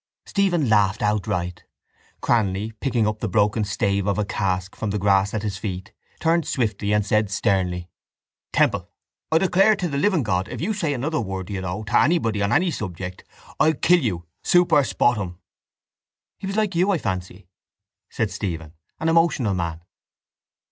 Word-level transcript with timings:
Stephen 0.25 0.67
laughed 0.67 1.03
outright. 1.03 1.63
Cranly, 2.23 2.71
picking 2.79 3.05
up 3.07 3.19
the 3.19 3.29
broken 3.29 3.63
stave 3.63 4.07
of 4.07 4.17
a 4.17 4.25
cask 4.25 4.75
from 4.75 4.89
the 4.89 4.97
grass 4.97 5.31
at 5.31 5.43
his 5.43 5.57
feet, 5.59 5.93
turned 6.19 6.47
swiftly 6.47 6.91
and 6.91 7.05
said 7.05 7.29
sternly: 7.29 7.87
—Temple, 8.51 8.89
I 9.31 9.37
declare 9.37 9.75
to 9.75 9.87
the 9.87 9.99
living 9.99 10.23
God 10.23 10.47
if 10.47 10.59
you 10.59 10.73
say 10.73 10.95
another 10.95 11.21
word, 11.21 11.45
do 11.45 11.53
you 11.53 11.61
know, 11.61 11.83
to 11.83 11.99
anybody 11.99 12.41
on 12.41 12.51
any 12.51 12.71
subject, 12.71 13.23
I'll 13.59 13.75
kill 13.75 13.99
you 13.99 14.25
super 14.43 14.81
spottum. 14.83 15.35
—He 16.39 16.47
was 16.47 16.55
like 16.57 16.73
you, 16.73 16.89
I 16.89 16.97
fancy, 16.97 17.47
said 18.09 18.31
Stephen, 18.31 18.73
an 18.99 19.07
emotional 19.07 19.53
man. 19.53 19.81